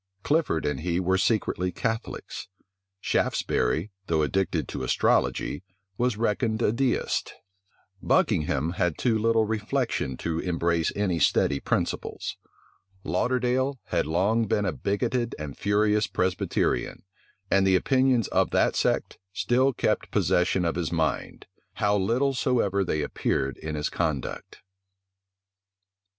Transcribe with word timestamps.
Clifford 0.23 0.65
and 0.65 0.79
he 0.79 0.99
were 0.99 1.15
secretly 1.19 1.71
Catholics: 1.71 2.47
Shaftesbury, 3.01 3.91
though 4.07 4.23
addicted 4.23 4.67
to 4.69 4.81
astrology, 4.81 5.61
was 5.95 6.17
reckoned 6.17 6.59
a 6.63 6.71
deist: 6.71 7.35
Buckingham 8.01 8.71
had 8.71 8.97
too 8.97 9.15
little 9.19 9.45
reflection 9.45 10.17
to 10.17 10.39
embrace 10.39 10.91
any 10.95 11.19
steady 11.19 11.59
principles: 11.59 12.35
Lauderdale 13.03 13.79
had 13.89 14.07
long 14.07 14.45
been 14.47 14.65
a 14.65 14.71
bigoted 14.71 15.35
and 15.37 15.55
furious 15.55 16.07
Presbyterian; 16.07 17.03
and 17.51 17.67
the 17.67 17.75
opinions 17.75 18.27
of 18.29 18.49
that 18.49 18.75
sect 18.75 19.19
still 19.31 19.71
kept 19.71 20.09
possession 20.09 20.65
of 20.65 20.73
his 20.73 20.91
mind, 20.91 21.45
how 21.73 21.95
little 21.95 22.33
soever 22.33 22.83
they 22.83 23.03
appeared 23.03 23.55
in 23.57 23.75
his 23.75 23.87
conduct. 23.89 24.63